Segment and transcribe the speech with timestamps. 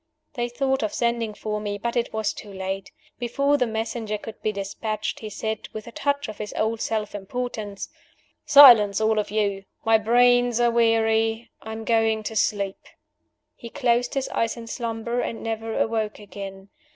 [0.33, 2.91] They thought of sending for me, but it was too late.
[3.19, 7.13] Before the messenger could be dispatched, he said, with a touch of his old self
[7.13, 7.87] importance,
[8.43, 9.63] "Silence, all of you!
[9.85, 12.81] my brains are weary; I am going to sleep."
[13.55, 16.69] He closed his eyes in slumber, and never awoke again.